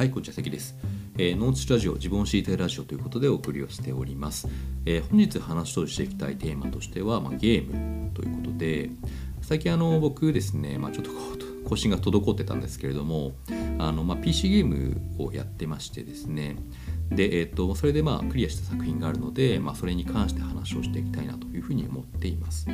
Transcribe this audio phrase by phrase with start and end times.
[0.00, 0.74] はい、こんにちは、関です。
[1.18, 4.48] えー、ノーツラジオ、自分を知りたいラジオということでお送りをしております。
[4.86, 8.88] えー、本日話をしていきたいテーマとしては、まあ、ゲームということで、
[9.42, 11.10] 最近あの僕ですね、まあ、ちょっと
[11.68, 13.32] 更新が滞ってたんですけれども、
[13.78, 16.56] あのまあ、PC ゲームをやってましてですね、
[17.10, 22.66] で、えーと、それでまあクリアした作品があるので、まあ、それに関して話をしていきたいなというふうに思っています。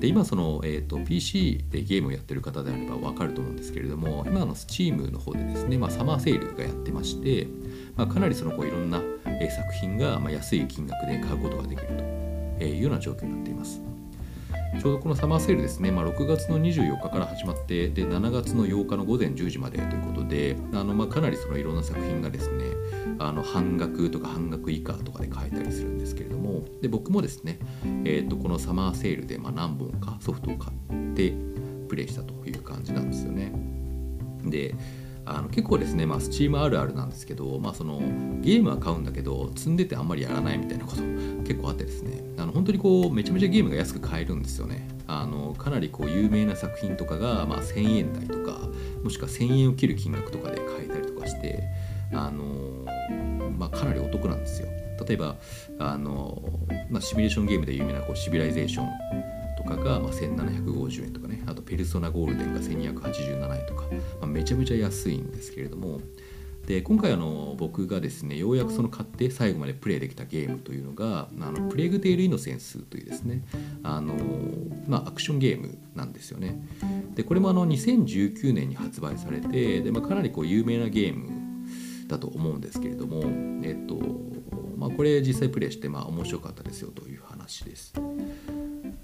[0.00, 7.48] で今その、えーと、PC でゲームをやってる方であれば分かると思うんですけれども今の Steam の方でですね、まあ、サマーセールがやってまして、
[7.96, 11.88] まあ、かなりそのこういろんな、え作品が、ま安い金額で買うことができる
[12.58, 13.80] というような状況になっています。
[14.80, 22.64] ちょうどこのサマーセールですね、まあ、6月の24日から始まってで7月の8日の午前10時までということであの、まあ、かなりそのいろんな作品がですね
[23.18, 27.58] あの半額とか半額以下とかで買えたりするんですけれどもで僕もですね、
[28.04, 31.32] えー、とこのサマーセールでま何本かソフトを買って
[31.88, 33.52] プレイしたという感じなんですよね。
[34.44, 34.74] で
[35.26, 38.00] あの結構ですね、まあ、 Steam あるあるなんですけど、まあ、その
[38.40, 41.02] ゲームは買うんだけど積んでてあんまりやらないみたいなこと
[41.44, 42.22] 結構あってですね。
[42.36, 44.86] あの本当にこうめちゃめちゃゲームが安く買えるんですよね。
[45.06, 48.68] あのかなりこう有名な作品とかが、まあ、1000円台とか
[49.02, 51.62] もしくは1000円を切る金額とかで買えたりとかして
[52.12, 52.84] あの、
[53.58, 54.68] まあ、かなりお得なんですよ。
[55.06, 55.36] 例えば
[55.78, 56.42] あの、
[56.88, 59.33] まあ、シミュレーションゲームで有名なこうシビライゼーション
[59.64, 61.42] とかが、まあ、1750円とかね。
[61.46, 63.84] あとペルソナゴールデンが1287円とか、
[64.20, 66.00] まあ、めちゃめちゃ安いんですけれども。
[66.66, 73.42] で今回あの僕がですねようやくその買って最後までプレイできたゲームというのがあのプレイグテール・イノセンスというですね。
[73.82, 74.14] あの、
[74.88, 76.66] まあ、アクションゲームなんですよね。
[77.14, 81.28] でこれもあの2019年に発売されてで、まあ、かなりこう有名なゲーム
[82.08, 83.22] だと思うんですけれども。
[83.62, 84.34] えっと
[84.76, 87.94] まあこれ実際プレイしてまあ面白かったですよという話です。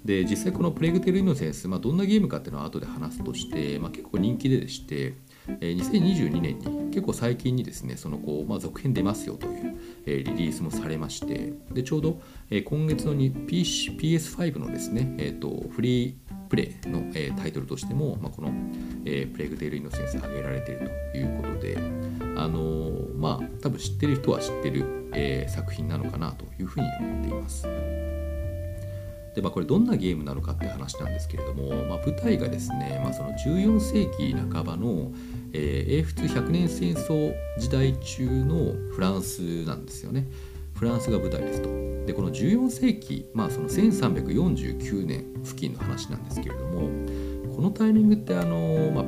[0.05, 5.15] で実際このプレグテル・イノセンス、まあ、どんなゲームかっていうのは後で話すとして、まあ、結構人気でして
[5.61, 16.15] え2022年に結構最近にですねそのこう、まあ、続編出ますよという、えリリースもされましてでちょうど、え今月のに PS5 のですね、えーと、フリー
[16.49, 18.53] プレイの、えタイトルとしても、まあ、この、
[19.05, 21.79] えプレグテル・イノセンス挙げられているということで
[22.37, 27.90] あのまあ多分知ってる人は知ってる、え作品なのかなというふうに思っています。
[29.41, 35.13] でまあ、これどんなゲームなのかって話なんですけれども、まあ、舞台がですね、まあ、その14世紀半ばの、
[35.55, 40.29] えー、英仏100年戦争時代中のフランスなんですよね。
[40.75, 41.69] フランスが舞台ですと。
[42.07, 46.91] でこの14世紀、まあ、その1349年付近の話なんですけれども
[47.55, 49.05] このタイミングってあの、まあ、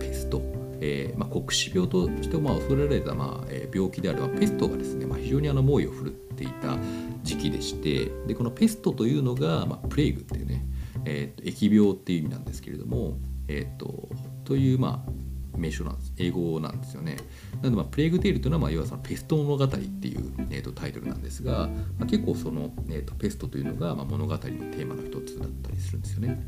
[0.00, 0.40] ペスト、
[0.80, 6.76] えーまあ、黒死病としてま恐れられた、まあえー、病気である、まあ、ペストがですね、まあ、非常にあの猛威を振るっていた
[7.22, 10.64] 時期でしてでこのペストというのが、まあ、プレイグっていうね、
[11.04, 14.08] えー、疫病っていう意味なんですけれども、えーと、
[14.44, 15.10] というまあ
[15.56, 17.16] 名称なんです英語なんですよね。
[17.62, 26.46] なので、まあ、プレイグテールというのは、まあ、要はそのペスト物語っていう、えー、とタイトルなんですが、まあ、結構その、えー、とペストというのが、まあ、物語のテーマの一つだったりするんですよね。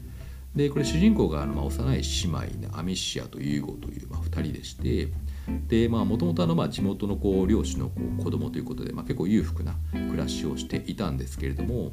[0.58, 5.08] でこれ主人公があの、まあ、幼い姉妹のアミシアとユーゴという、まあ、2人でして
[5.68, 11.92] でまあもともと地元のこう漁師のこう子供ということで、まあ、結構裕福な暮らしをしていたんですけれども、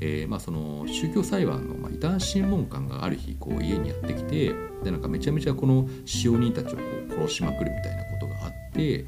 [0.00, 4.52] えー、まあその宗教裁判の、まあ、異端審問官がある日こう家にやってきて
[4.84, 9.06] でなんかめちゃめちゃこの使用人たちをこう殺しまくるみたいなことがあって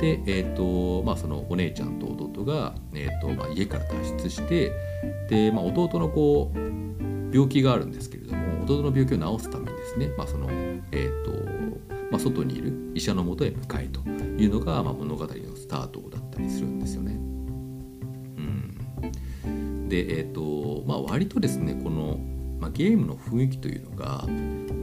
[0.00, 4.72] で、えーとまあ、そのお姉ちゃんと弟が、えーとまあ、家から脱出して
[5.28, 6.70] で、まあ、弟のこう
[7.32, 8.39] 病気があるんですけれども
[8.76, 10.48] 弟の病気を治すためにですね、まあその
[10.92, 11.30] えーと
[12.10, 17.12] まあ、外にいる医者のもとへ向かいというのが、まあ、物語のスタートだったりするんですよね。
[17.12, 17.16] う
[19.50, 19.88] ん。
[19.88, 22.18] で、えーとまあ、割とですねこの、
[22.58, 24.26] まあ、ゲームの雰囲気というのが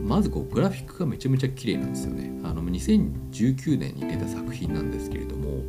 [0.04, 2.30] まずこうグラフィックがめちゃめちゃ綺麗なんですよね。
[2.44, 5.64] あの2019年に出た作品なんですけれども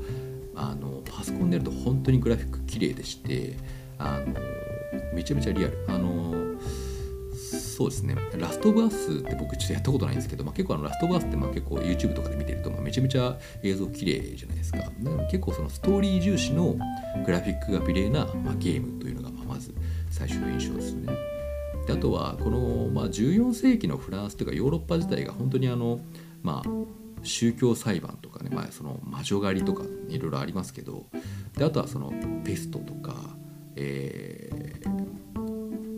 [0.55, 3.57] あのパソコンでやると本当にグラフィック綺麗でして
[3.97, 4.33] あの
[5.13, 5.85] めちゃめちゃリアル。
[5.89, 6.29] あの
[7.49, 8.15] そうですね。
[8.37, 14.79] ラストバースって僕ちょっとやったことないんですけど、まあ、結構あのラストバースってまあ結構 YouTube とかで見てると、まあ、めちゃめちゃ映像綺麗じゃないですか。
[15.31, 16.75] 結構そのストーリー重視の
[17.25, 19.73] グラフィックが綺麗な、まあ、ゲームというのがまあまず
[20.09, 21.13] 最初の印象ですね。
[21.87, 25.99] であとはこの、まあ、14世紀のフランスというかヨーロッパ自体が本当にあの
[26.43, 26.69] まあ
[27.23, 31.05] 宗教裁判とかね、まあ、その魔女狩りとかいろいろありますけど
[31.57, 32.13] であとはその
[32.45, 33.15] ペストとか、
[33.75, 34.78] えー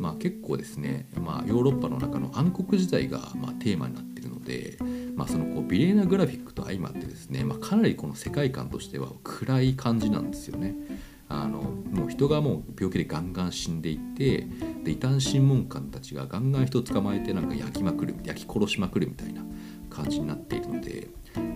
[0.02, 4.78] まあ、結構ですね、まあ、ヨーロッパの中の暗黒時代がまあテーマになっているので、
[5.16, 10.76] まあ、そのこう美麗なグラフィックと相まってですね、まあ、かなりこの世界観としては暗い感じなんですよね。
[11.30, 14.48] あのもう人がもう病気でガンガン死んでいって
[14.84, 19.42] で異端審問官たちがガンガン人を捕まえてなんか焼きまくる焼き殺しまくるみたいな
[19.90, 21.08] 感じになっているので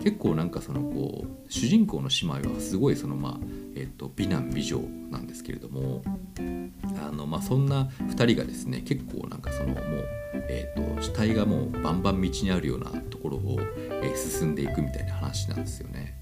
[0.04, 3.40] 結構なんかそのこう主人公の姉妹はすごいそのまあ、
[3.76, 4.80] えっと、美男美女
[5.10, 6.04] なんですけれども
[6.38, 9.84] あの、まあ、そんな2人がですね結構なんかそのもう、
[10.50, 13.60] えっと、死体がもうバンバン道にあるようなところを、
[14.04, 16.16] え、進んでいくみたいな話なんですよね。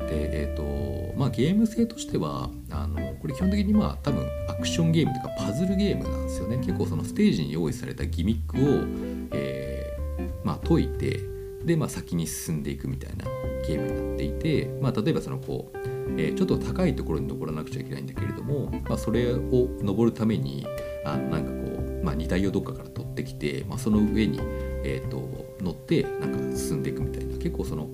[0.00, 11.20] でえーとまあ、ゲーム性としてはあのこれ基本的にまあ多分アクションゲームというかパズルゲームなんですよね結構そのステージに用意されたギミックを、えーまあ、解いて
[11.68, 13.24] で、まあ、先に進んでいくみたいな
[13.66, 15.78] ゲームになっていて、まあ、例えばそのこう、
[16.18, 19.38] えー、ちょっと高いところに登らなくちゃいけないんだけれども、まあ、それを
[19.82, 20.66] 登るために
[21.04, 24.40] あなんかこう、まあ、荷台をどっかから取ってきて、まあ、その上に、
[24.84, 27.28] えーと、乗ってなんか進んでいくみたいな。
[27.38, 27.88] 結構その、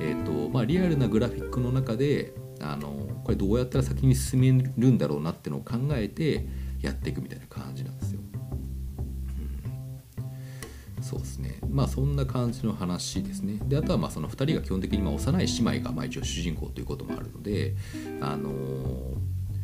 [0.00, 2.90] えーとまあ、リアルなグラフィックの中であの
[3.24, 6.46] これどうやったら先に進めるんだろうなってのを考えて
[6.80, 7.91] やっていくみたいな感じな
[11.72, 13.58] まあそんな感じの話ですね。
[13.64, 17.74] であとはまあその2人が基本的にまあ幼い姉妹がまあ一応主人公ということもあるので
[18.20, 18.50] あの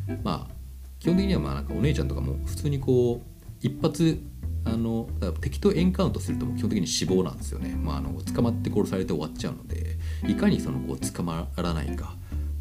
[0.07, 0.53] ー、まあ
[0.99, 4.21] 基本的にはまあなんかお姉ちゃんとかも普通にこう一発
[4.65, 5.07] あの
[5.41, 9.97] 敵とエンカウントするとも基本的に死亡なんですよね、まあ、あの捕まって殺されて終わっちゃうので
[10.27, 12.15] いかにそのこう捕まらないか。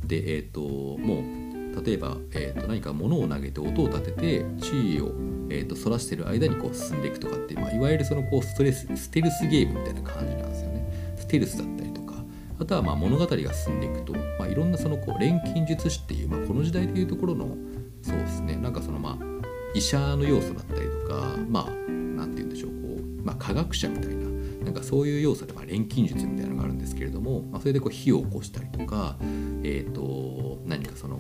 [0.05, 1.48] でえっ、ー、ともう
[1.85, 5.13] 例えば、えー、と何か物を投げて音を立てて地位を
[5.51, 11.15] えーと、反らしてる間にこう進んでいくとかっていう、まあ、いわゆるそのこうストレスステルスゲームみたいな感じなんですよね。
[11.17, 12.15] ステルスだったりとか
[12.61, 17.57] あとはまあ物語が進んでいくと、まあ、いろんなそのこう錬金術師っていう、まあ、この時代でいうところの
[18.03, 19.25] そうですねなんかそのまあ
[19.75, 24.29] 医者の要素だったりとかまあなんて言うんでしょうこう、まあ、科学者みたいな
[24.65, 29.17] なんかそういう要素で、まあ、錬金術みたいなのがあるんですけれども、まあ、それでこう火を起こしたりとか、
[29.63, 31.17] えーと、何かその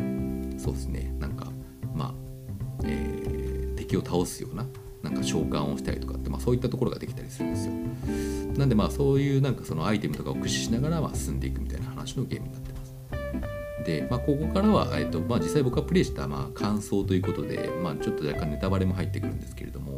[0.59, 1.15] そうですね。
[1.19, 1.47] なんか
[1.95, 2.15] まあ、
[2.85, 3.39] えー
[3.89, 4.67] 敵を倒すような
[5.03, 7.73] なんか召喚をしたりとかって、まあ、そういったところができたりするんですよ。
[8.59, 12.95] なんでまあそういうなんかそのアイテムとかを駆使しながらま進んでいくみたいな話のゲームになってます。
[13.85, 19.97] で、まあ、ここからは、えっとまあ、実際僕がプレイしたまあ感想ということで、まあ、ちょっと若干ネタバレも入ってくるんですけれども、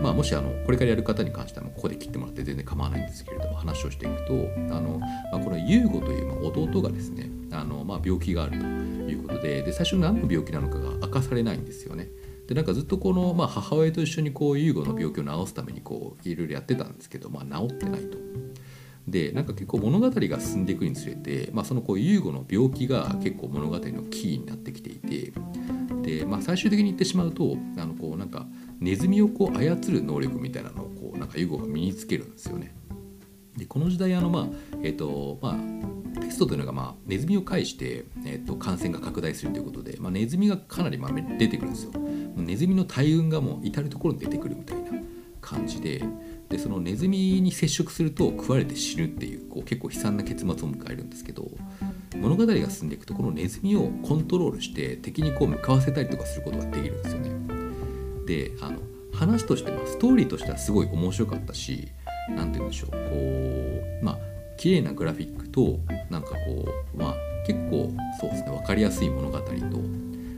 [0.00, 4.34] まあ、もしあのこれからやる方に関してはここで切ってもらって全然構わないんですけれども話をしていくと
[4.76, 12.08] あの、まあ、このユーゴというま弟がですねあの、まあ、病気があるということでで最初何の病気なのかが明かされないんですよね
[12.46, 18.18] でなんかずっとこの、まあ、母親と一緒にこうユーゴの病気を治すためにこういろいろやってたんですけど、まあ、治ってないと。
[19.06, 25.32] でなんか結構物語が進んでいくにつれて、まあ、そのこうユーゴの病気が結構物語のキーになってきていて
[26.02, 28.46] で、まあ、最終的に言ってしまうとあのこうなんか
[28.78, 32.74] ネズミをこう操る能力みたいなのをこうなんかユーゴが身につけるんですよね。
[33.56, 34.46] でこの時代あのまあ
[34.82, 35.91] えっ、ー、とまあ
[36.42, 41.92] トというのが、まあ、ネズミを介して、えーと、感染が拡大するということで、まあ、ネズミがかなり、まあ、出てくるんですよ。
[42.36, 44.90] ネズミの大群がもう至る所に出てくるみたいな
[45.40, 46.02] 感じで
[46.48, 51.48] でそのネズミに接触すると食われて死ぬっていうこう結構悲惨な結末を迎えるんですけど
[52.16, 57.30] 物語が進んでいくとこのネズミをコントロールして敵にこう向かわせたりとかすることができるんですよね。
[58.26, 58.80] であの
[59.12, 61.88] 話として、ストーリーとしてはすごい面白かったし
[62.30, 65.78] 何て言うんでしょうこうまあ綺麗なグラフィックと
[66.10, 66.36] なんかこ
[66.94, 67.14] うまあ
[67.46, 69.44] 結構そうですね分かりやすい物語と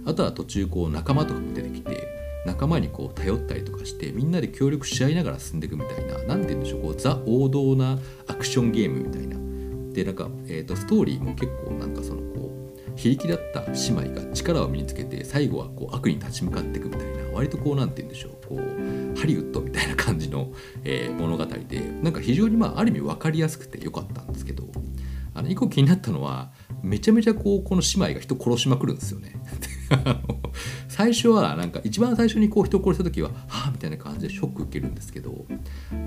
[0.07, 2.09] あとは途中こう仲間とかも出てきて
[2.47, 9.45] 仲間にこう頼ったりとかしてみんなで協力し合いながら進んでいくみたいな何て言うんでしょうこうザ王道なアクションゲームみたいな。
[9.95, 12.21] でなんか、えーと、ストーリーも結構なんかその
[12.97, 20.53] 非力だった姉妹が力を身につけて最後はこう悪に立ち向かっていくみたいな割とこう何て言うんでしょうこうハリウッドみたいな感じの、
[20.85, 24.65] えー、物語でなんか非常にまあある意味分かりやすくてよかったんですけど
[25.35, 29.33] あの一個気になったのはめちゃめちゃこうこの姉妹が人殺しまくるんですよね。
[30.89, 35.45] 最初はなんか一番最初にこう人を殺した時ははあみたいな感じでショック受けるんですけど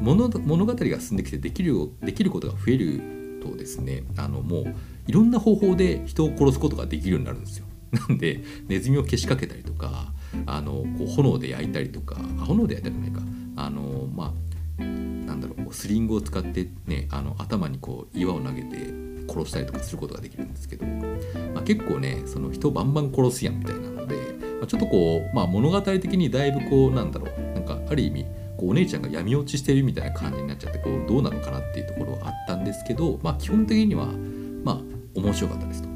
[0.01, 3.01] 物物語が進んできてできるできることが増える
[3.43, 4.75] とですねあのもう
[5.07, 7.65] いろんな方法で人を殺すことができるようになるんですよ。
[8.09, 10.13] なんでネズミをけしかけたりとか
[10.45, 14.33] あのこう炎で焼いたりとか炎で焼いたりじゃないかあのま
[14.77, 18.93] あなんだろううスリングを使ってねあの頭にこう岩を投げて
[19.29, 24.15] 殺したりとかすることができるんですけど、まあ、結構ねその人をバンバン殺すやんみたいなので、
[24.59, 28.25] まあ、ちょっとこう、まあ、物語的にだいぶこうなんだろうなんかある意味
[28.57, 34.07] こうお姉ちゃんが闇落ちしてるみたいな感じになっちゃってこうどうなのかなっていうところはあったんですけど、まあ、基本的には
[35.17, 35.89] 面白かったですと。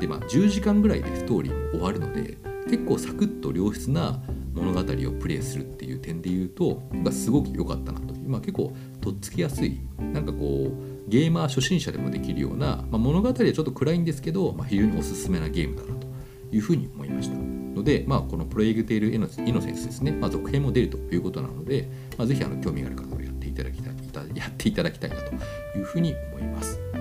[0.00, 2.38] でまあ10時間ぐらいでストーリーも終わるので
[2.70, 4.20] 結構サクッと良質な
[4.54, 16.06] 物語をプレイするっていう点で言うとすごく良かったなという、まあ、結構とっつきやすいなんかこうゲーマー初心者でもできるような、まあ、物語はちょっと暗いんですけど、まあ、非常におすすめなゲームだなと
[16.52, 23.92] いうふうに思いましたので、まあ、このプロエグテールイノセンスですね、まあ、続編も出るということなので、まあ、ぜひあの興味がある方はやっていただきたい
[24.34, 25.32] やっていただきたいなと
[25.78, 26.97] いうふうに思います。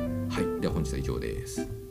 [0.78, 1.87] 本日は以上です。